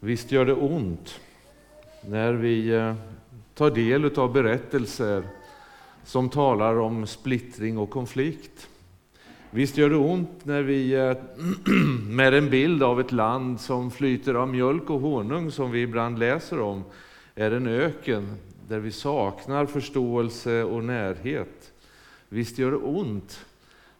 Visst 0.00 0.32
gör 0.32 0.46
det 0.46 0.54
ont 0.54 1.20
när 2.00 2.32
vi 2.32 2.68
eh, 2.68 2.94
tar 3.54 3.70
del 3.70 4.18
av 4.18 4.32
berättelser 4.32 5.22
som 6.04 6.28
talar 6.28 6.78
om 6.78 7.06
splittring 7.06 7.78
och 7.78 7.90
konflikt. 7.90 8.68
Visst 9.50 9.76
gör 9.76 9.90
det 9.90 9.96
ont 9.96 10.44
när 10.44 10.62
vi 10.62 10.94
eh, 10.94 11.16
med 12.08 12.34
en 12.34 12.50
bild 12.50 12.82
av 12.82 13.00
ett 13.00 13.12
land 13.12 13.60
som 13.60 13.90
flyter 13.90 14.34
av 14.34 14.48
mjölk 14.48 14.90
och 14.90 15.00
honung, 15.00 15.50
som 15.50 15.70
vi 15.70 15.82
ibland 15.82 16.18
läser 16.18 16.60
om, 16.60 16.84
är 17.34 17.50
en 17.50 17.66
öken 17.66 18.34
där 18.68 18.78
vi 18.78 18.92
saknar 18.92 19.66
förståelse 19.66 20.64
och 20.64 20.84
närhet. 20.84 21.72
Visst 22.28 22.58
gör 22.58 22.70
det 22.70 22.76
ont 22.76 23.46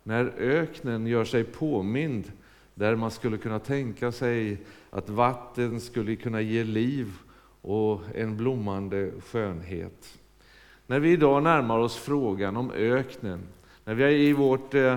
när 0.03 0.33
öknen 0.39 1.07
gör 1.07 1.25
sig 1.25 1.45
påmind 1.45 2.33
där 2.79 2.96
man 2.96 3.10
skulle 3.10 3.38
kunna 3.38 3.58
tänka 3.58 4.12
sig 4.12 4.56
att 4.90 5.08
vatten 5.08 5.80
skulle 5.80 6.16
kunna 6.16 6.40
ge 6.40 6.64
liv 6.64 7.12
och 7.62 8.00
en 8.14 8.36
blommande 8.36 9.10
skönhet. 9.20 10.19
När 10.86 11.00
vi 11.00 11.12
idag 11.12 11.42
närmar 11.42 11.78
oss 11.78 11.96
frågan 11.96 12.56
om 12.56 12.70
öknen, 12.70 13.41
när 13.84 13.95
vi 13.95 14.28
i 14.28 14.33
vårt 14.33 14.74
eh, 14.74 14.96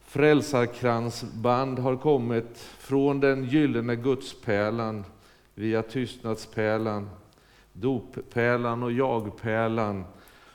frälsarkransband 0.00 1.78
har 1.78 1.96
kommit 1.96 2.58
från 2.78 3.20
den 3.20 3.44
gyllene 3.44 3.96
gudspärlan 3.96 5.04
via 5.54 5.82
tystnadspärlan, 5.82 7.10
doppärlan 7.72 8.82
och 8.82 8.92
jagpärlan 8.92 10.04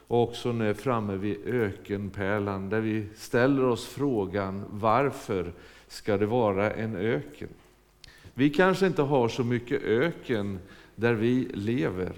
och 0.07 0.23
också 0.23 0.51
nu 0.51 0.73
framme 0.73 1.15
vid 1.15 1.47
ökenpärlan 1.47 2.69
där 2.69 2.81
vi 2.81 3.07
ställer 3.15 3.63
oss 3.63 3.87
frågan 3.87 4.65
varför 4.69 5.53
ska 5.87 6.17
det 6.17 6.25
vara 6.25 6.71
en 6.71 6.95
öken? 6.95 7.49
Vi 8.33 8.49
kanske 8.49 8.87
inte 8.87 9.01
har 9.01 9.27
så 9.27 9.43
mycket 9.43 9.83
öken 9.83 10.59
där 10.95 11.13
vi 11.13 11.49
lever, 11.53 12.13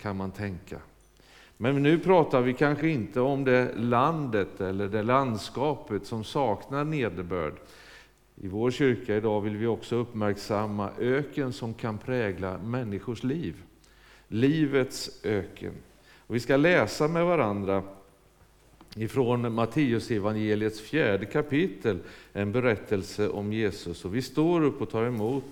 kan 0.00 0.16
man 0.16 0.30
tänka. 0.30 0.78
Men 1.56 1.82
nu 1.82 1.98
pratar 1.98 2.40
vi 2.40 2.54
kanske 2.54 2.88
inte 2.88 3.20
om 3.20 3.44
det 3.44 3.74
landet 3.76 4.60
eller 4.60 4.88
det 4.88 5.02
landskapet 5.02 6.06
som 6.06 6.24
saknar 6.24 6.84
nederbörd. 6.84 7.54
I 8.36 8.48
vår 8.48 8.70
kyrka 8.70 9.16
idag 9.16 9.40
vill 9.40 9.56
vi 9.56 9.66
också 9.66 9.96
uppmärksamma 9.96 10.90
öken 10.98 11.52
som 11.52 11.74
kan 11.74 11.98
prägla 11.98 12.58
människors 12.58 13.22
liv. 13.22 13.62
Livets 14.28 15.24
öken. 15.24 15.72
Och 16.32 16.36
vi 16.36 16.40
ska 16.40 16.56
läsa 16.56 17.08
med 17.08 17.24
varandra 17.24 17.82
ifrån 18.96 19.54
Matteusevangeliets 19.54 20.80
fjärde 20.80 21.26
kapitel, 21.26 21.98
en 22.32 22.52
berättelse 22.52 23.28
om 23.28 23.52
Jesus. 23.52 24.04
Och 24.04 24.14
vi 24.14 24.22
står 24.22 24.62
upp 24.62 24.82
och 24.82 24.90
tar 24.90 25.04
emot 25.04 25.44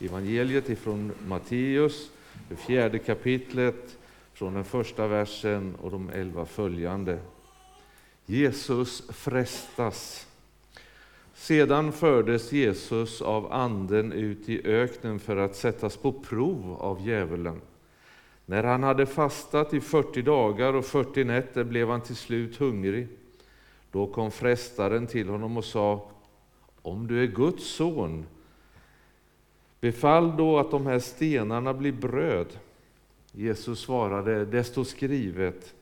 evangeliet 0.00 0.68
ifrån 0.68 1.12
Matteus, 1.26 2.10
det 2.48 2.56
fjärde 2.56 2.98
kapitlet, 2.98 3.98
från 4.32 4.54
den 4.54 4.64
första 4.64 5.06
versen 5.06 5.74
och 5.82 5.90
de 5.90 6.10
elva 6.10 6.46
följande. 6.46 7.18
Jesus 8.26 9.02
frestas. 9.08 10.26
Sedan 11.34 11.92
fördes 11.92 12.52
Jesus 12.52 13.22
av 13.22 13.52
anden 13.52 14.12
ut 14.12 14.48
i 14.48 14.66
öknen 14.66 15.18
för 15.18 15.36
att 15.36 15.56
sättas 15.56 15.96
på 15.96 16.12
prov 16.12 16.76
av 16.80 17.06
djävulen. 17.06 17.60
När 18.46 18.64
han 18.64 18.82
hade 18.82 19.06
fastat 19.06 19.74
i 19.74 19.80
40 19.80 20.22
dagar 20.22 20.74
och 20.74 20.84
40 20.84 21.24
nätter 21.24 21.64
blev 21.64 21.88
han 21.88 22.00
till 22.00 22.16
slut 22.16 22.56
hungrig. 22.56 23.08
Då 23.90 24.06
kom 24.06 24.30
frestaren 24.30 25.06
till 25.06 25.28
honom 25.28 25.56
och 25.56 25.64
sa, 25.64 26.10
om 26.82 27.06
du 27.06 27.22
är 27.22 27.26
Guds 27.26 27.64
son, 27.64 28.26
befall 29.80 30.36
då 30.36 30.58
att 30.58 30.70
de 30.70 30.86
här 30.86 30.98
stenarna 30.98 31.74
blir 31.74 31.92
bröd. 31.92 32.58
Jesus 33.32 33.80
svarade, 33.80 34.44
det 34.44 34.64
står 34.64 34.84
skrivet, 34.84 35.74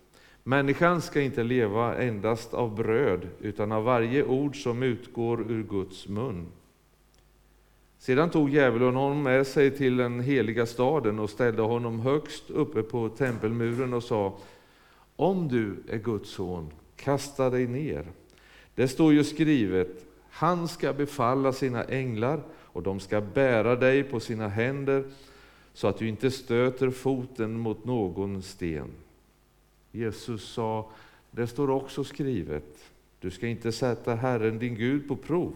människan 0.43 1.03
ska 1.03 1.21
inte 1.21 1.43
leva 1.43 1.97
endast 1.97 2.55
av 2.55 2.75
bröd, 2.75 3.29
utan 3.41 3.73
av 3.73 3.85
varje 3.85 4.25
ord 4.25 4.63
som 4.63 4.83
utgår 4.83 5.53
ur 5.53 5.63
Guds 5.63 6.09
mun. 6.09 6.47
Sedan 8.05 8.31
tog 8.31 8.51
djävulen 8.51 8.95
honom 8.95 9.23
med 9.23 9.47
sig 9.47 9.71
till 9.71 9.97
den 9.97 10.21
heliga 10.21 10.67
staden 10.67 11.19
och 11.19 11.31
ställde 11.31 11.63
honom 11.63 12.01
högst 12.01 12.51
uppe 12.51 12.83
på 12.83 13.09
tempelmuren 13.09 13.95
och 13.95 14.03
sa, 14.03 14.39
om 15.17 15.49
du 15.49 15.77
är 15.89 15.99
Guds 15.99 16.31
son, 16.31 16.71
kasta 16.97 17.51
dig 17.51 17.67
ner. 17.67 18.07
Det 18.75 18.89
står 18.89 19.13
ju 19.13 19.25
skrivet, 19.25 20.07
han 20.31 20.69
ska 20.69 20.93
befalla 20.93 21.53
sina 21.53 21.85
änglar 21.85 22.41
och 22.53 22.83
de 22.83 23.01
ska 23.01 23.21
bära 23.21 23.77
dig 23.77 24.03
på 24.03 24.21
sina 24.21 24.49
händer 24.49 25.05
så 25.75 25.89
att 25.89 25.99
du 25.99 26.09
inte 26.09 26.31
stöter 26.31 26.91
foten 26.91 27.59
mot 27.59 27.85
någon 27.85 28.43
sten. 28.43 28.91
Jesus 29.93 30.45
sa, 30.45 30.91
det 31.31 31.47
står 31.47 31.71
också 31.71 32.05
skrivet, 32.05 32.91
du 33.21 33.31
ska 33.31 33.47
inte 33.47 33.73
sätta 33.73 34.15
Herren 34.15 34.59
din 34.59 34.75
Gud 34.75 35.09
på 35.09 35.17
prov. 35.17 35.53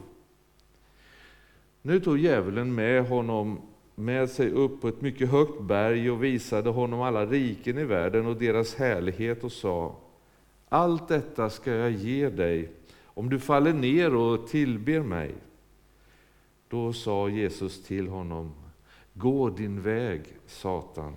Nu 1.83 2.01
tog 2.01 2.19
djävulen 2.19 2.75
med 2.75 3.07
honom 3.07 3.61
med 3.95 4.31
sig 4.31 4.51
upp 4.51 4.81
på 4.81 4.89
ett 4.89 5.01
mycket 5.01 5.31
högt 5.31 5.61
berg 5.61 6.11
och 6.11 6.25
visade 6.25 6.71
honom 6.71 7.01
alla 7.01 7.27
riken 7.27 7.79
i 7.79 7.85
världen 7.85 8.27
och 8.27 8.37
deras 8.37 8.75
härlighet 8.75 9.45
och 9.45 9.53
sa, 9.53 9.97
allt 10.69 11.09
detta 11.09 11.51
ska 11.51 11.73
jag 11.73 11.91
ge 11.91 12.29
dig 12.29 12.71
om 13.05 13.29
du 13.29 13.39
faller 13.39 13.73
ner 13.73 14.15
och 14.15 14.49
tillber 14.49 15.01
mig. 15.01 15.35
Då 16.69 16.93
sa 16.93 17.29
Jesus 17.29 17.83
till 17.83 18.09
honom, 18.09 18.53
gå 19.15 19.51
din 19.51 19.83
väg, 19.83 20.23
Satan. 20.47 21.15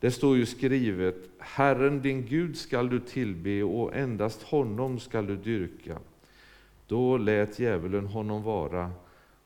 Det 0.00 0.10
står 0.10 0.36
ju 0.36 0.46
skrivet, 0.46 1.16
Herren 1.38 2.02
din 2.02 2.26
Gud 2.26 2.56
skall 2.56 2.88
du 2.88 3.00
tillbe 3.00 3.62
och 3.62 3.96
endast 3.96 4.42
honom 4.42 4.98
skall 4.98 5.26
du 5.26 5.36
dyrka. 5.36 5.98
Då 6.86 7.16
lät 7.16 7.58
djävulen 7.58 8.06
honom 8.06 8.42
vara 8.42 8.90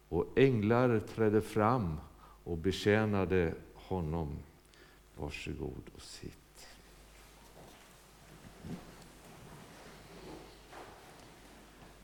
och 0.09 0.27
änglar 0.37 1.01
trädde 1.15 1.41
fram 1.41 1.97
och 2.45 2.59
betjänade 2.59 3.55
honom. 3.75 4.29
Varsågod 5.17 5.83
och 5.95 6.03
sitt. 6.03 6.33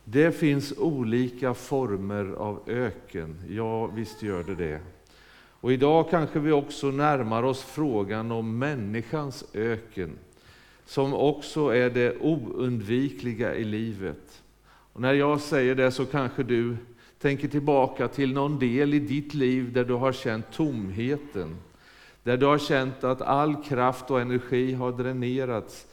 Det 0.04 0.32
finns 0.32 0.78
olika 0.78 1.54
former 1.54 2.32
av 2.32 2.60
öken, 2.66 3.42
ja 3.48 3.86
visst 3.86 4.22
gör 4.22 4.44
det 4.44 4.54
det. 4.54 4.80
Och 5.62 5.72
idag 5.72 6.10
kanske 6.10 6.38
vi 6.38 6.52
också 6.52 6.90
närmar 6.90 7.42
oss 7.42 7.62
frågan 7.62 8.32
om 8.32 8.58
människans 8.58 9.44
öken, 9.54 10.18
som 10.84 11.14
också 11.14 11.68
är 11.68 11.90
det 11.90 12.16
oundvikliga 12.20 13.54
i 13.54 13.64
livet. 13.64 14.42
Och 14.64 15.00
när 15.00 15.12
jag 15.12 15.40
säger 15.40 15.74
det 15.74 15.90
så 15.90 16.06
kanske 16.06 16.42
du 16.42 16.76
tänker 17.22 17.48
tillbaka 17.48 18.08
till 18.08 18.32
någon 18.32 18.58
del 18.58 18.94
i 18.94 18.98
ditt 18.98 19.34
liv 19.34 19.72
där 19.72 19.84
du 19.84 19.94
har 19.94 20.12
känt 20.12 20.52
tomheten, 20.52 21.56
där 22.22 22.36
du 22.36 22.46
har 22.46 22.58
känt 22.58 23.04
att 23.04 23.22
all 23.22 23.64
kraft 23.64 24.10
och 24.10 24.20
energi 24.20 24.72
har 24.72 24.92
dränerats 24.92 25.86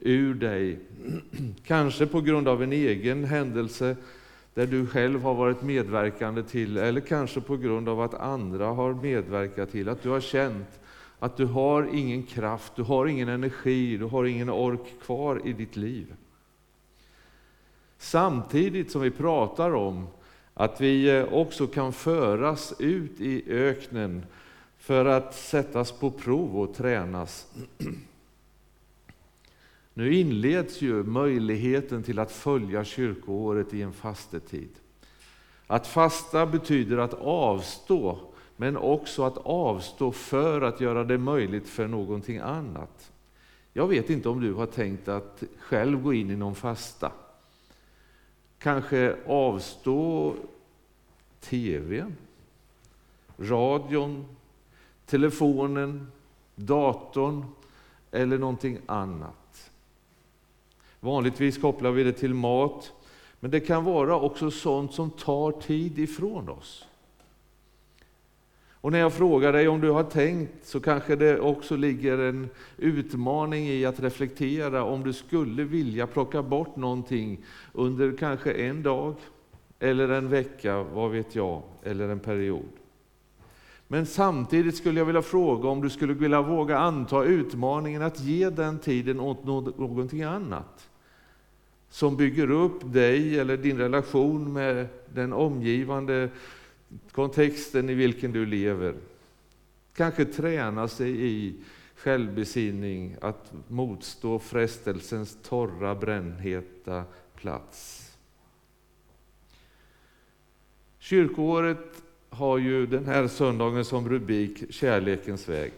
ur 0.00 0.34
dig. 0.34 0.78
Kanske 1.64 2.06
på 2.06 2.20
grund 2.20 2.48
av 2.48 2.62
en 2.62 2.72
egen 2.72 3.24
händelse 3.24 3.96
där 4.54 4.66
du 4.66 4.86
själv 4.86 5.22
har 5.22 5.34
varit 5.34 5.62
medverkande 5.62 6.42
till, 6.42 6.76
eller 6.76 7.00
kanske 7.00 7.40
på 7.40 7.56
grund 7.56 7.88
av 7.88 8.00
att 8.00 8.14
andra 8.14 8.66
har 8.66 8.94
medverkat 8.94 9.72
till, 9.72 9.88
att 9.88 10.02
du 10.02 10.08
har 10.08 10.20
känt 10.20 10.80
att 11.18 11.36
du 11.36 11.44
har 11.44 11.88
ingen 11.92 12.22
kraft, 12.22 12.72
du 12.76 12.82
har 12.82 13.06
ingen 13.06 13.28
energi, 13.28 13.96
du 13.96 14.04
har 14.04 14.24
ingen 14.24 14.50
ork 14.50 15.00
kvar 15.02 15.40
i 15.44 15.52
ditt 15.52 15.76
liv. 15.76 16.14
Samtidigt 17.98 18.90
som 18.90 19.00
vi 19.00 19.10
pratar 19.10 19.74
om 19.74 20.06
att 20.58 20.80
vi 20.80 21.18
eh, 21.18 21.32
också 21.32 21.66
kan 21.66 21.92
föras 21.92 22.74
ut 22.78 23.20
i 23.20 23.44
öknen 23.46 24.26
för 24.78 25.04
att 25.04 25.34
sättas 25.34 25.92
på 25.92 26.10
prov 26.10 26.60
och 26.60 26.74
tränas. 26.74 27.46
Nu 29.94 30.14
inleds 30.14 30.82
ju 30.82 31.02
möjligheten 31.02 32.02
till 32.02 32.18
att 32.18 32.32
följa 32.32 32.84
kyrkoåret 32.84 33.74
i 33.74 33.82
en 33.82 33.92
fastetid. 33.92 34.68
Att 35.66 35.86
fasta 35.86 36.46
betyder 36.46 36.98
att 36.98 37.14
avstå, 37.14 38.18
men 38.56 38.76
också 38.76 39.24
att 39.24 39.38
avstå 39.38 40.12
för 40.12 40.60
att 40.60 40.80
göra 40.80 41.04
det 41.04 41.18
möjligt 41.18 41.68
för 41.68 41.86
någonting 41.86 42.38
annat. 42.38 43.12
Jag 43.72 43.88
vet 43.88 44.10
inte 44.10 44.28
om 44.28 44.40
du 44.40 44.52
har 44.52 44.66
tänkt 44.66 45.08
att 45.08 45.42
själv 45.58 46.02
gå 46.02 46.14
in 46.14 46.30
i 46.30 46.36
någon 46.36 46.54
fasta. 46.54 47.12
Kanske 48.66 49.16
avstå 49.26 50.34
TV, 51.40 52.04
radion, 53.38 54.24
telefonen, 55.06 56.12
datorn 56.54 57.44
eller 58.10 58.38
någonting 58.38 58.78
annat. 58.86 59.70
Vanligtvis 61.00 61.58
kopplar 61.58 61.90
vi 61.90 62.04
det 62.04 62.12
till 62.12 62.34
mat, 62.34 62.92
men 63.40 63.50
det 63.50 63.60
kan 63.60 63.84
vara 63.84 64.20
också 64.20 64.50
sånt 64.50 64.94
som 64.94 65.10
tar 65.10 65.52
tid 65.52 65.98
ifrån 65.98 66.48
oss. 66.48 66.85
Och 68.86 68.92
när 68.92 68.98
jag 68.98 69.12
frågar 69.12 69.52
dig 69.52 69.68
om 69.68 69.80
du 69.80 69.90
har 69.90 70.02
tänkt 70.02 70.66
så 70.66 70.80
kanske 70.80 71.16
det 71.16 71.40
också 71.40 71.76
ligger 71.76 72.18
en 72.18 72.48
utmaning 72.76 73.68
i 73.68 73.84
att 73.84 74.00
reflektera 74.00 74.84
om 74.84 75.04
du 75.04 75.12
skulle 75.12 75.64
vilja 75.64 76.06
plocka 76.06 76.42
bort 76.42 76.76
någonting 76.76 77.44
under 77.72 78.16
kanske 78.16 78.52
en 78.52 78.82
dag, 78.82 79.14
eller 79.78 80.08
en 80.08 80.28
vecka, 80.28 80.82
vad 80.82 81.10
vet 81.10 81.34
jag, 81.34 81.62
eller 81.82 82.08
en 82.08 82.18
period. 82.18 82.68
Men 83.88 84.06
samtidigt 84.06 84.76
skulle 84.76 85.00
jag 85.00 85.06
vilja 85.06 85.22
fråga 85.22 85.68
om 85.68 85.80
du 85.80 85.90
skulle 85.90 86.14
vilja 86.14 86.42
våga 86.42 86.78
anta 86.78 87.24
utmaningen 87.24 88.02
att 88.02 88.20
ge 88.20 88.50
den 88.50 88.78
tiden 88.78 89.20
åt 89.20 89.44
någonting 89.44 90.22
annat 90.22 90.88
som 91.90 92.16
bygger 92.16 92.50
upp 92.50 92.92
dig 92.92 93.38
eller 93.38 93.56
din 93.56 93.78
relation 93.78 94.52
med 94.52 94.86
den 95.14 95.32
omgivande 95.32 96.28
kontexten 97.12 97.90
i 97.90 97.94
vilken 97.94 98.32
du 98.32 98.46
lever. 98.46 98.94
Kanske 99.94 100.24
träna 100.24 100.88
sig 100.88 101.26
i 101.26 101.54
självbesinning, 101.96 103.16
att 103.20 103.52
motstå 103.68 104.38
frestelsens 104.38 105.38
torra, 105.42 105.94
brännheta 105.94 107.04
plats. 107.34 108.02
Kyrkoåret 110.98 112.02
har 112.28 112.58
ju 112.58 112.86
den 112.86 113.06
här 113.06 113.28
söndagen 113.28 113.84
som 113.84 114.08
rubrik 114.08 114.72
Kärlekens 114.72 115.48
väg. 115.48 115.72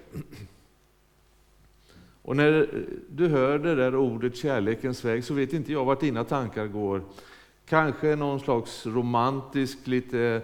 Och 2.22 2.36
när 2.36 2.84
du 3.08 3.28
hör 3.28 3.58
det 3.58 3.74
där 3.74 3.96
ordet 3.96 4.36
kärlekens 4.36 5.04
väg 5.04 5.24
så 5.24 5.34
vet 5.34 5.52
inte 5.52 5.72
jag 5.72 5.84
vart 5.84 6.00
dina 6.00 6.24
tankar 6.24 6.66
går. 6.66 7.02
Kanske 7.66 8.16
någon 8.16 8.40
slags 8.40 8.86
romantisk, 8.86 9.86
lite 9.86 10.42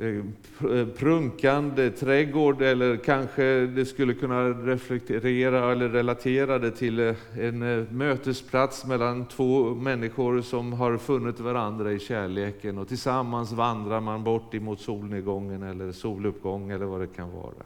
Eh, 0.00 0.86
prunkande 0.96 1.90
trädgård 1.90 2.62
eller 2.62 2.96
kanske 2.96 3.66
det 3.66 3.86
skulle 3.86 4.14
kunna 4.14 4.48
reflektera 4.48 5.72
eller 5.72 5.88
relatera 5.88 6.58
det 6.58 6.70
till 6.70 7.00
eh, 7.00 7.14
en 7.38 7.62
eh, 7.62 7.92
mötesplats 7.92 8.86
mellan 8.86 9.26
två 9.26 9.74
människor 9.74 10.42
som 10.42 10.72
har 10.72 10.98
funnit 10.98 11.40
varandra 11.40 11.92
i 11.92 11.98
kärleken 11.98 12.78
och 12.78 12.88
tillsammans 12.88 13.52
vandrar 13.52 14.00
man 14.00 14.24
bort 14.24 14.54
emot 14.54 14.80
solnedgången 14.80 15.62
eller 15.62 15.92
soluppgång 15.92 16.70
eller 16.70 16.86
vad 16.86 17.00
det 17.00 17.06
kan 17.06 17.32
vara. 17.32 17.64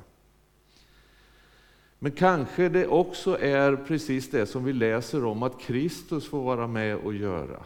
Men 1.98 2.12
kanske 2.12 2.68
det 2.68 2.86
också 2.86 3.38
är 3.40 3.76
precis 3.76 4.30
det 4.30 4.46
som 4.46 4.64
vi 4.64 4.72
läser 4.72 5.24
om 5.24 5.42
att 5.42 5.60
Kristus 5.60 6.28
får 6.28 6.42
vara 6.42 6.66
med 6.66 6.96
och 6.96 7.14
göra. 7.14 7.62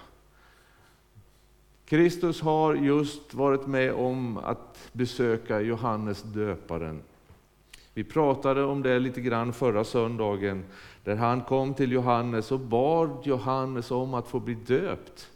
Kristus 1.87 2.41
har 2.41 2.75
just 2.75 3.35
varit 3.35 3.67
med 3.67 3.93
om 3.93 4.37
att 4.37 4.91
besöka 4.93 5.61
Johannes 5.61 6.23
döparen. 6.23 7.03
Vi 7.95 8.05
pratade 8.05 8.65
om 8.65 8.83
det 8.83 8.99
lite 8.99 9.21
grann 9.21 9.53
förra 9.53 9.85
söndagen, 9.85 10.65
där 11.05 11.17
han 11.17 11.41
kom 11.41 11.75
till 11.75 11.93
Johannes 11.93 12.53
och 12.53 12.61
bad 12.61 13.11
Johannes 13.23 13.91
om 13.91 14.15
att 14.15 14.29
få 14.29 14.41
bli 14.41 14.55
döpt. 14.55 15.31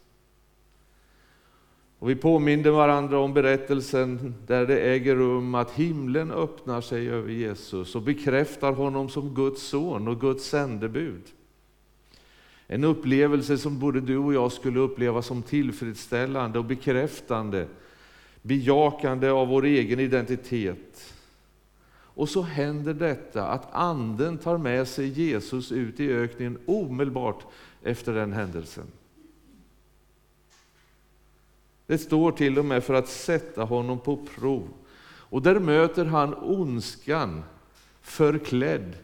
Och 1.99 2.11
vi 2.11 2.17
påminde 2.17 2.71
varandra 2.71 3.19
om 3.19 3.35
berättelsen 3.35 4.35
där 4.47 4.67
det 4.67 4.81
äger 4.81 5.17
rum 5.17 5.55
att 5.55 5.71
himlen 5.71 6.31
öppnar 6.31 6.81
sig 6.81 7.11
över 7.11 7.31
Jesus 7.31 7.95
och 7.95 8.03
bekräftar 8.03 8.73
honom 8.73 9.09
som 9.09 9.35
Guds 9.35 9.63
son 9.63 10.09
och 10.09 10.21
Guds 10.21 10.45
sändebud. 10.45 11.23
En 12.73 12.85
upplevelse 12.85 13.59
som 13.59 13.79
både 13.79 14.01
du 14.01 14.17
och 14.17 14.35
jag 14.35 14.53
skulle 14.53 14.81
uppleva 14.81 15.23
som 15.23 15.43
tillfredsställande 15.43 16.59
och 16.59 16.65
bekräftande, 16.65 17.67
bejakande 18.43 19.29
av 19.29 19.49
vår 19.49 19.65
egen 19.65 20.01
identitet. 20.01 21.15
Och 21.93 22.29
så 22.29 22.43
händer 22.43 22.95
detta 22.95 23.47
att 23.47 23.75
anden 23.75 24.39
tar 24.39 24.59
med 24.59 24.89
sig 24.89 25.09
Jesus 25.09 25.73
ut 25.73 26.01
i 26.01 26.13
öknen 26.13 26.59
omedelbart 26.67 27.45
efter 27.83 28.15
den 28.15 28.33
händelsen. 28.33 28.87
Det 31.87 31.99
står 31.99 32.33
till 32.33 32.59
och 32.59 32.65
med 32.65 32.85
för 32.85 32.95
att 32.95 33.09
sätta 33.09 33.65
honom 33.65 33.99
på 33.99 34.17
prov. 34.17 34.69
Och 35.03 35.43
där 35.43 35.59
möter 35.59 36.05
han 36.05 36.35
ondskan 36.35 37.43
förklädd 38.01 38.97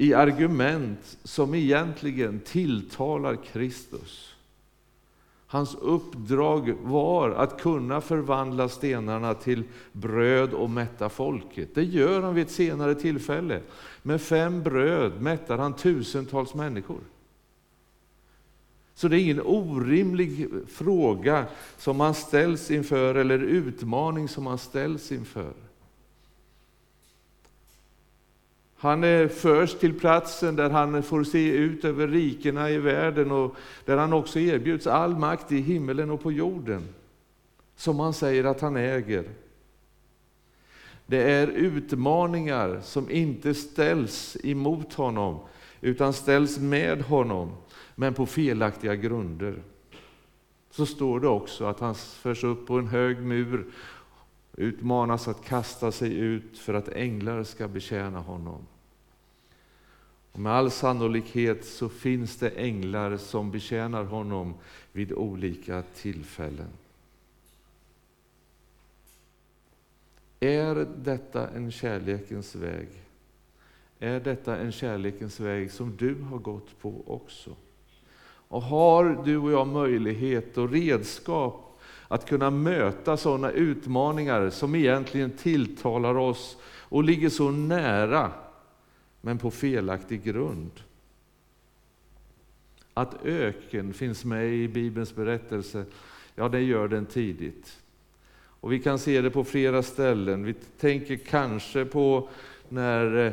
i 0.00 0.14
argument 0.14 1.18
som 1.24 1.54
egentligen 1.54 2.40
tilltalar 2.40 3.36
Kristus. 3.52 4.34
Hans 5.46 5.74
uppdrag 5.74 6.74
var 6.82 7.30
att 7.30 7.60
kunna 7.60 8.00
förvandla 8.00 8.68
stenarna 8.68 9.34
till 9.34 9.62
bröd 9.92 10.52
och 10.52 10.70
mätta 10.70 11.08
folket. 11.08 11.74
Det 11.74 11.84
gör 11.84 12.22
han 12.22 12.34
vid 12.34 12.46
ett 12.46 12.50
senare 12.50 12.94
tillfälle. 12.94 13.60
Med 14.02 14.20
fem 14.20 14.62
bröd 14.62 15.22
mättar 15.22 15.58
han 15.58 15.72
tusentals 15.72 16.54
människor. 16.54 17.00
Så 18.94 19.08
det 19.08 19.16
är 19.16 19.22
ingen 19.22 19.42
orimlig 19.44 20.48
fråga 20.68 21.44
som 21.78 21.96
man 21.96 22.14
ställs 22.14 22.70
inför, 22.70 23.14
eller 23.14 23.38
utmaning 23.38 24.28
som 24.28 24.44
man 24.44 24.58
ställs 24.58 25.12
inför. 25.12 25.52
Han 28.82 29.28
förs 29.28 29.74
till 29.74 29.98
platsen 29.98 30.56
där 30.56 30.70
han 30.70 31.02
får 31.02 31.24
se 31.24 31.50
ut 31.50 31.84
över 31.84 32.08
rikena 32.08 32.70
i 32.70 32.78
världen 32.78 33.30
och 33.30 33.54
där 33.84 33.96
han 33.96 34.12
också 34.12 34.38
erbjuds 34.38 34.86
all 34.86 35.16
makt 35.16 35.52
i 35.52 35.60
himmelen 35.60 36.10
och 36.10 36.22
på 36.22 36.32
jorden, 36.32 36.88
som 37.76 38.00
han 38.00 38.14
säger 38.14 38.44
att 38.44 38.60
han 38.60 38.76
äger. 38.76 39.24
Det 41.06 41.22
är 41.32 41.46
utmaningar 41.46 42.80
som 42.82 43.10
inte 43.10 43.54
ställs 43.54 44.36
emot 44.44 44.94
honom, 44.94 45.40
utan 45.80 46.12
ställs 46.12 46.58
med 46.58 47.02
honom, 47.02 47.52
men 47.94 48.14
på 48.14 48.26
felaktiga 48.26 48.94
grunder. 48.94 49.62
Så 50.70 50.86
står 50.86 51.20
det 51.20 51.28
också 51.28 51.64
att 51.64 51.80
han 51.80 51.94
förs 51.94 52.44
upp 52.44 52.66
på 52.66 52.78
en 52.78 52.86
hög 52.86 53.18
mur 53.18 53.66
utmanas 54.56 55.28
att 55.28 55.44
kasta 55.44 55.92
sig 55.92 56.18
ut 56.18 56.58
för 56.58 56.74
att 56.74 56.88
änglar 56.88 57.42
ska 57.42 57.68
betjäna 57.68 58.18
honom. 58.20 58.66
Med 60.40 60.52
all 60.52 60.70
sannolikhet 60.70 61.64
så 61.64 61.88
finns 61.88 62.36
det 62.36 62.50
änglar 62.50 63.16
som 63.16 63.50
betjänar 63.50 64.04
honom 64.04 64.54
vid 64.92 65.12
olika 65.12 65.82
tillfällen. 65.94 66.68
Är 70.40 70.86
detta 70.96 71.48
en 71.48 71.72
kärlekens 71.72 72.54
väg? 72.54 72.88
Är 73.98 74.20
detta 74.20 74.56
en 74.56 74.72
kärlekens 74.72 75.40
väg 75.40 75.72
som 75.72 75.96
du 75.96 76.14
har 76.14 76.38
gått 76.38 76.80
på 76.80 77.02
också? 77.06 77.50
Och 78.48 78.62
har 78.62 79.22
du 79.24 79.36
och 79.36 79.52
jag 79.52 79.66
möjlighet 79.66 80.58
och 80.58 80.70
redskap 80.70 81.80
att 82.08 82.28
kunna 82.28 82.50
möta 82.50 83.16
sådana 83.16 83.50
utmaningar 83.50 84.50
som 84.50 84.74
egentligen 84.74 85.30
tilltalar 85.30 86.14
oss 86.14 86.56
och 86.64 87.04
ligger 87.04 87.28
så 87.28 87.50
nära, 87.50 88.32
men 89.20 89.38
på 89.38 89.50
felaktig 89.50 90.22
grund. 90.22 90.70
Att 92.94 93.24
öken 93.24 93.92
finns 93.92 94.24
med 94.24 94.54
i 94.54 94.68
Bibelns 94.68 95.14
berättelse, 95.14 95.84
ja 96.34 96.48
det 96.48 96.60
gör 96.60 96.88
den 96.88 97.06
tidigt. 97.06 97.80
Och 98.60 98.72
Vi 98.72 98.78
kan 98.78 98.98
se 98.98 99.20
det 99.20 99.30
på 99.30 99.44
flera 99.44 99.82
ställen. 99.82 100.44
Vi 100.44 100.54
tänker 100.54 101.16
kanske 101.16 101.84
på 101.84 102.28
när 102.68 103.26
eh, 103.26 103.32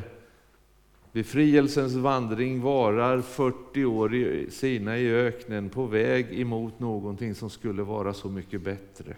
Befrielsens 1.12 1.94
vandring 1.94 2.62
varar 2.62 3.22
40 3.22 3.86
år 3.86 4.16
i 4.16 4.52
Sina 4.52 4.98
i 4.98 5.12
öknen 5.12 5.70
på 5.70 5.86
väg 5.86 6.40
emot 6.40 6.80
någonting 6.80 7.36
som 7.36 7.50
skulle 7.50 7.84
vara 7.84 8.14
så 8.14 8.30
mycket 8.30 8.62
bättre. 8.62 9.16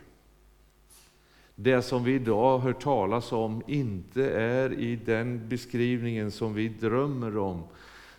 Det 1.62 1.82
som 1.82 2.04
vi 2.04 2.14
idag 2.14 2.60
hör 2.60 2.74
talas 2.74 3.32
om 3.32 3.62
inte 3.68 4.30
är 4.32 4.74
i 4.74 4.96
den 4.96 5.50
beskrivningen 5.50 6.32
som 6.32 6.54
vi 6.54 6.70
drömmer 6.70 7.38
om, 7.38 7.64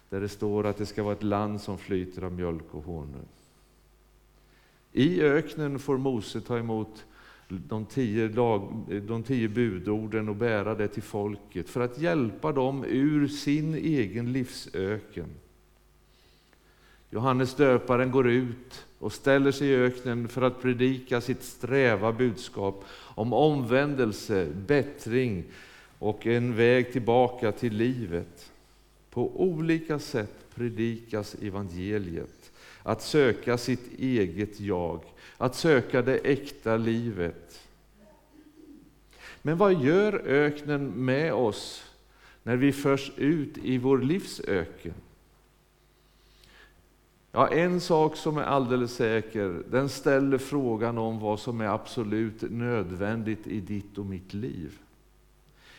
där 0.09 0.21
det 0.21 0.29
står 0.29 0.67
att 0.67 0.77
det 0.77 0.87
ska 0.87 1.03
vara 1.03 1.13
ett 1.13 1.23
land 1.23 1.61
som 1.61 1.79
flyter 1.79 2.23
av 2.23 2.33
mjölk 2.33 2.65
och 2.75 2.85
honung. 2.85 3.29
I 4.93 5.23
öknen 5.23 5.79
får 5.79 5.99
Mose 5.99 6.41
ta 6.41 6.59
emot 6.59 7.05
de 7.49 7.85
tio, 7.85 8.29
lag, 8.29 8.85
de 9.09 9.23
tio 9.23 9.49
budorden 9.49 10.29
och 10.29 10.37
bära 10.37 10.75
det 10.75 10.89
till 10.89 11.03
folket 11.03 11.69
för 11.69 11.81
att 11.81 11.99
hjälpa 11.99 12.53
dem 12.53 12.85
ur 12.89 13.29
sin 13.29 13.75
egen 13.75 14.33
livsöken. 14.33 15.29
Johannes 17.11 17.55
döparen 17.55 18.11
går 18.11 18.29
ut 18.29 18.87
och 18.99 19.13
ställer 19.13 19.53
sig 19.53 19.69
i 19.69 19.77
öknen 19.77 20.29
för 20.29 20.43
att 20.43 20.63
predika 20.63 21.21
sitt 21.21 21.43
sträva 21.43 22.13
budskap 22.13 22.85
om 23.15 23.33
omvändelse, 23.33 24.47
bättring 24.67 25.45
och 25.99 26.27
en 26.27 26.57
väg 26.57 26.93
tillbaka 26.93 27.53
till 27.53 27.77
livet. 27.77 28.53
På 29.11 29.43
olika 29.43 29.99
sätt 29.99 30.47
predikas 30.55 31.35
evangeliet. 31.35 32.53
Att 32.83 33.03
söka 33.03 33.59
sitt 33.59 33.99
eget 33.99 34.61
jag, 34.61 35.01
att 35.37 35.55
söka 35.55 36.03
det 36.03 36.17
äkta 36.17 36.77
livet. 36.77 37.61
Men 39.43 39.59
vad 39.59 39.83
gör 39.83 40.23
öknen 40.27 41.05
med 41.05 41.33
oss 41.33 41.85
när 42.43 42.57
vi 42.57 42.73
förs 42.73 43.13
ut 43.17 43.59
i 43.59 43.79
vår 43.79 43.99
livsöken? 43.99 44.95
Ja, 47.33 47.49
en 47.49 47.81
sak 47.81 48.17
som 48.17 48.39
är 48.39 48.43
alldeles 48.43 48.95
säker, 48.95 49.63
den 49.71 49.89
ställer 49.89 50.39
frågan 50.39 50.99
om 50.99 51.21
vad 51.21 51.41
som 51.41 51.61
är 51.61 51.67
absolut 51.67 52.43
nödvändigt 52.51 53.47
i 53.47 53.61
ditt 53.61 53.99
och 53.99 54.07
mitt 54.07 54.35
liv. 54.35 54.79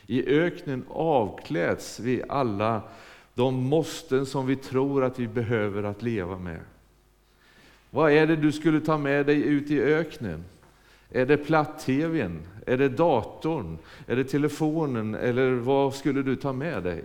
I 0.07 0.27
öknen 0.27 0.85
avkläds 0.89 1.99
vi 1.99 2.23
alla 2.29 2.81
de 3.33 3.63
måsten 3.63 4.25
som 4.25 4.45
vi 4.45 4.55
tror 4.55 5.03
att 5.03 5.19
vi 5.19 5.27
behöver 5.27 5.83
att 5.83 6.01
leva 6.01 6.37
med. 6.37 6.59
Vad 7.89 8.11
är 8.11 8.27
det 8.27 8.35
du 8.35 8.51
skulle 8.51 8.81
ta 8.81 8.97
med 8.97 9.25
dig 9.25 9.41
ut 9.41 9.71
i 9.71 9.81
öknen? 9.81 10.43
Är 11.09 11.25
det 11.25 11.37
platt-tvn? 11.37 12.39
Är 12.65 12.77
det 12.77 12.89
datorn? 12.89 13.77
Är 14.07 14.15
det 14.15 14.23
telefonen? 14.23 15.15
Eller 15.15 15.51
vad 15.51 15.93
skulle 15.93 16.23
du 16.23 16.35
ta 16.35 16.53
med 16.53 16.83
dig? 16.83 17.03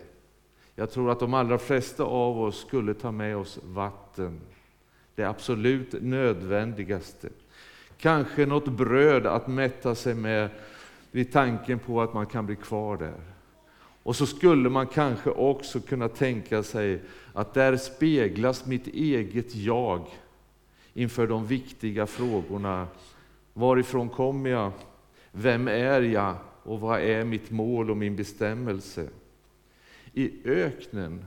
Jag 0.78 0.90
tror 0.90 1.11
att 1.11 1.21
de 1.21 1.35
allra 1.35 1.59
flesta 1.59 2.04
av 2.04 2.40
oss 2.40 2.61
skulle 2.61 2.95
ta 2.95 3.12
med 3.12 3.37
oss 3.37 3.59
vatten. 3.64 4.40
Det 5.14 5.25
absolut 5.25 6.02
nödvändigaste. 6.02 7.28
Kanske 7.99 8.47
något 8.47 8.68
bröd 8.68 9.26
att 9.26 9.47
mätta 9.47 9.95
sig 9.95 10.14
med 10.14 10.49
vid 11.11 11.33
tanken 11.33 11.78
på 11.78 12.02
att 12.02 12.14
man 12.14 12.26
kan 12.26 12.47
bli 12.47 12.56
kvar 12.56 12.97
där. 12.97 13.21
Och 14.02 14.16
så 14.16 14.26
skulle 14.26 14.68
man 14.68 14.87
kanske 14.87 15.30
också 15.30 15.80
kunna 15.80 16.09
tänka 16.09 16.62
sig 16.62 17.02
att 17.33 17.54
där 17.54 17.76
speglas 17.76 18.66
mitt 18.66 18.87
eget 18.87 19.54
jag 19.54 20.06
inför 20.95 21.26
de 21.26 21.47
viktiga 21.47 22.06
frågorna. 22.06 22.87
Varifrån 23.52 24.09
kommer 24.09 24.50
jag? 24.50 24.73
Vem 25.33 25.68
är 25.68 26.00
jag? 26.00 26.35
Och 26.62 26.80
vad 26.80 27.00
är 27.00 27.25
mitt 27.25 27.50
mål 27.50 27.90
och 27.90 27.97
min 27.97 28.16
bestämmelse? 28.16 29.09
I 30.19 30.33
öknen 30.45 31.25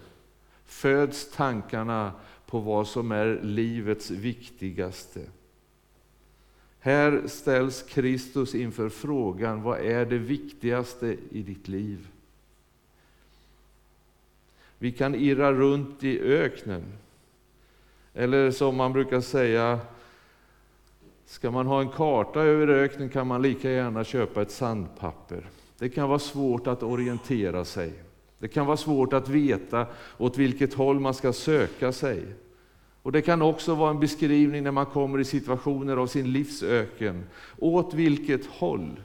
föds 0.65 1.31
tankarna 1.31 2.11
på 2.45 2.59
vad 2.59 2.87
som 2.87 3.11
är 3.11 3.39
livets 3.43 4.11
viktigaste. 4.11 5.21
Här 6.79 7.27
ställs 7.27 7.83
Kristus 7.83 8.55
inför 8.55 8.89
frågan, 8.89 9.61
vad 9.61 9.79
är 9.79 10.05
det 10.05 10.17
viktigaste 10.17 11.17
i 11.31 11.41
ditt 11.41 11.67
liv? 11.67 12.07
Vi 14.77 14.91
kan 14.91 15.15
irra 15.15 15.53
runt 15.53 16.03
i 16.03 16.19
öknen. 16.19 16.83
Eller 18.13 18.51
som 18.51 18.75
man 18.75 18.93
brukar 18.93 19.21
säga, 19.21 19.79
ska 21.25 21.51
man 21.51 21.67
ha 21.67 21.81
en 21.81 21.89
karta 21.89 22.41
över 22.41 22.67
öknen 22.67 23.09
kan 23.09 23.27
man 23.27 23.41
lika 23.41 23.71
gärna 23.71 24.03
köpa 24.03 24.41
ett 24.41 24.51
sandpapper. 24.51 25.49
Det 25.77 25.89
kan 25.89 26.09
vara 26.09 26.19
svårt 26.19 26.67
att 26.67 26.83
orientera 26.83 27.65
sig. 27.65 27.93
Det 28.39 28.47
kan 28.47 28.65
vara 28.65 28.77
svårt 28.77 29.13
att 29.13 29.29
veta 29.29 29.87
åt 30.17 30.37
vilket 30.37 30.73
håll 30.73 30.99
man 30.99 31.13
ska 31.13 31.33
söka 31.33 31.91
sig. 31.91 32.25
Och 33.03 33.11
Det 33.11 33.21
kan 33.21 33.41
också 33.41 33.75
vara 33.75 33.89
en 33.89 33.99
beskrivning 33.99 34.63
när 34.63 34.71
man 34.71 34.85
kommer 34.85 35.19
i 35.19 35.25
situationer 35.25 35.97
av 35.97 36.07
sin 36.07 36.31
livsöken. 36.31 37.23
Åt 37.57 37.93
vilket 37.93 38.45
håll 38.45 38.99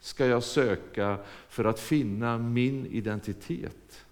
ska 0.00 0.26
jag 0.26 0.42
söka 0.42 1.18
för 1.48 1.64
att 1.64 1.80
finna 1.80 2.38
min 2.38 2.86
identitet? 2.86 4.04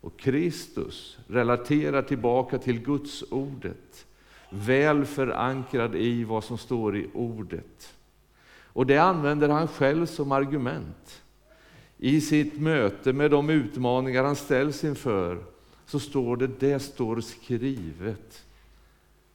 Och 0.00 0.18
Kristus 0.18 1.18
relaterar 1.26 2.02
tillbaka 2.02 2.58
till 2.58 2.80
Guds 2.80 3.24
ordet, 3.30 4.06
väl 4.50 5.04
förankrad 5.04 5.96
i 5.96 6.24
vad 6.24 6.44
som 6.44 6.58
står 6.58 6.96
i 6.96 7.10
ordet. 7.14 7.94
Och 8.72 8.86
det 8.86 8.98
använder 8.98 9.48
han 9.48 9.68
själv 9.68 10.06
som 10.06 10.32
argument. 10.32 11.22
I 12.02 12.20
sitt 12.20 12.60
möte 12.60 13.12
med 13.12 13.30
de 13.30 13.50
utmaningar 13.50 14.24
han 14.24 14.36
ställs 14.36 14.84
inför 14.84 15.44
så 15.86 16.00
står 16.00 16.36
det, 16.36 16.46
det 16.46 16.80
står 16.80 17.20
skrivet. 17.20 18.44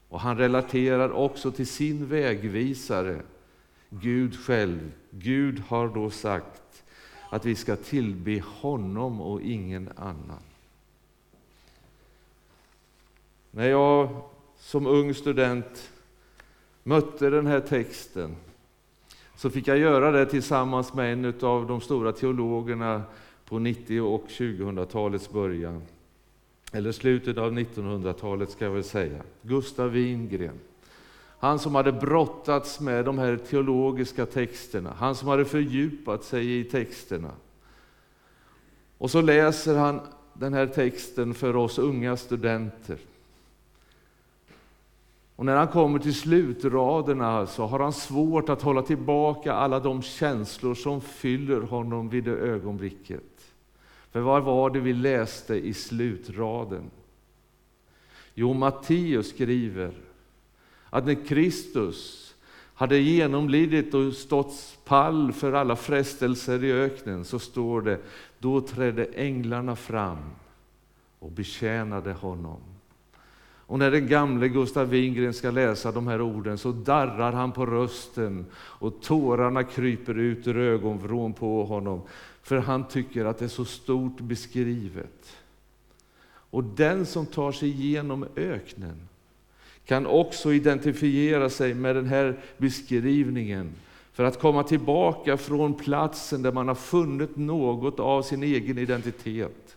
Och 0.09 0.19
han 0.19 0.37
relaterar 0.37 1.11
också 1.11 1.51
till 1.51 1.67
sin 1.67 2.05
vägvisare, 2.05 3.21
Gud 3.89 4.35
själv. 4.35 4.91
Gud 5.09 5.59
har 5.59 5.87
då 5.87 6.09
sagt 6.09 6.83
att 7.29 7.45
vi 7.45 7.55
ska 7.55 7.75
tillbe 7.75 8.43
honom 8.45 9.21
och 9.21 9.41
ingen 9.41 9.89
annan. 9.95 10.43
När 13.51 13.69
jag 13.69 14.21
som 14.57 14.87
ung 14.87 15.13
student 15.13 15.91
mötte 16.83 17.29
den 17.29 17.47
här 17.47 17.59
texten 17.59 18.35
så 19.35 19.49
fick 19.49 19.67
jag 19.67 19.77
göra 19.77 20.11
det 20.11 20.25
tillsammans 20.25 20.93
med 20.93 21.13
en 21.13 21.33
av 21.41 21.67
de 21.67 21.81
stora 21.81 22.11
teologerna 22.11 23.03
på 23.45 23.59
90 23.59 24.01
och 24.01 24.27
2000-talets 24.27 25.29
början. 25.29 25.81
Eller 26.71 26.91
slutet 26.91 27.37
av 27.37 27.51
1900-talet 27.51 28.49
ska 28.49 28.65
jag 28.65 28.71
väl 28.71 28.83
säga. 28.83 29.21
Gustav 29.41 29.89
Wingren. 29.89 30.59
Han 31.39 31.59
som 31.59 31.75
hade 31.75 31.91
brottats 31.91 32.79
med 32.79 33.05
de 33.05 33.17
här 33.17 33.37
teologiska 33.37 34.25
texterna, 34.25 34.93
han 34.97 35.15
som 35.15 35.27
hade 35.27 35.45
fördjupat 35.45 36.23
sig 36.23 36.59
i 36.59 36.63
texterna. 36.63 37.31
Och 38.97 39.11
så 39.11 39.21
läser 39.21 39.75
han 39.75 40.01
den 40.33 40.53
här 40.53 40.67
texten 40.67 41.33
för 41.33 41.55
oss 41.55 41.79
unga 41.79 42.17
studenter. 42.17 42.97
Och 45.35 45.45
när 45.45 45.55
han 45.55 45.67
kommer 45.67 45.99
till 45.99 46.15
slutraderna 46.15 47.47
så 47.47 47.65
har 47.65 47.79
han 47.79 47.93
svårt 47.93 48.49
att 48.49 48.61
hålla 48.61 48.81
tillbaka 48.81 49.53
alla 49.53 49.79
de 49.79 50.01
känslor 50.01 50.75
som 50.75 51.01
fyller 51.01 51.61
honom 51.61 52.09
vid 52.09 52.23
det 52.23 52.37
ögonblicket. 52.37 53.53
För 54.11 54.19
vad 54.19 54.43
var 54.43 54.69
det 54.69 54.79
vi 54.79 54.93
läste 54.93 55.55
i 55.55 55.73
slutraden? 55.73 56.91
Jo, 58.33 58.53
Matteus 58.53 59.29
skriver 59.29 59.91
att 60.89 61.05
när 61.05 61.25
Kristus 61.25 62.35
hade 62.73 62.97
genomlidit 62.97 63.93
och 63.93 64.13
stått 64.13 64.79
pall 64.85 65.33
för 65.33 65.53
alla 65.53 65.75
frestelser 65.75 66.63
i 66.63 66.71
öknen, 66.71 67.25
så 67.25 67.39
står 67.39 67.81
det, 67.81 67.99
då 68.39 68.61
trädde 68.61 69.05
änglarna 69.05 69.75
fram 69.75 70.17
och 71.19 71.31
betjänade 71.31 72.13
honom. 72.13 72.59
Och 73.67 73.79
när 73.79 73.91
den 73.91 74.07
gamle 74.07 74.47
Gustav 74.47 74.89
Wingren 74.89 75.33
ska 75.33 75.51
läsa 75.51 75.91
de 75.91 76.07
här 76.07 76.21
orden 76.21 76.57
så 76.57 76.71
darrar 76.71 77.31
han 77.31 77.51
på 77.51 77.65
rösten 77.65 78.45
och 78.55 79.01
tårarna 79.01 79.63
kryper 79.63 80.17
ut 80.17 80.47
ur 80.47 80.57
ögonvrån 80.57 81.33
på 81.33 81.65
honom. 81.65 82.01
För 82.41 82.57
han 82.57 82.87
tycker 82.87 83.25
att 83.25 83.37
det 83.37 83.45
är 83.45 83.49
så 83.49 83.65
stort 83.65 84.19
beskrivet. 84.19 85.37
Och 86.49 86.63
den 86.63 87.05
som 87.05 87.25
tar 87.25 87.51
sig 87.51 87.69
igenom 87.69 88.25
öknen 88.35 89.07
kan 89.85 90.05
också 90.05 90.53
identifiera 90.53 91.49
sig 91.49 91.73
med 91.73 91.95
den 91.95 92.05
här 92.05 92.39
beskrivningen 92.57 93.71
för 94.13 94.23
att 94.23 94.39
komma 94.39 94.63
tillbaka 94.63 95.37
från 95.37 95.73
platsen 95.73 96.41
där 96.41 96.51
man 96.51 96.67
har 96.67 96.75
funnit 96.75 97.35
något 97.35 97.99
av 97.99 98.21
sin 98.21 98.43
egen 98.43 98.77
identitet. 98.77 99.74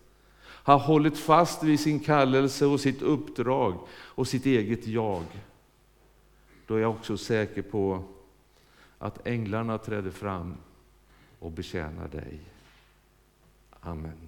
Har 0.68 0.78
hållit 0.78 1.18
fast 1.18 1.62
vid 1.62 1.80
sin 1.80 2.00
kallelse 2.00 2.66
och 2.66 2.80
sitt 2.80 3.02
uppdrag 3.02 3.78
och 3.90 4.28
sitt 4.28 4.46
eget 4.46 4.87
jag. 4.87 5.25
Då 6.66 6.75
är 6.75 6.78
jag 6.78 6.90
också 6.90 7.16
säker 7.16 7.62
på 7.62 8.04
att 8.98 9.26
änglarna 9.26 9.78
träder 9.78 10.10
fram 10.10 10.56
och 11.38 11.52
betjänar 11.52 12.08
dig. 12.08 12.40
Amen. 13.80 14.27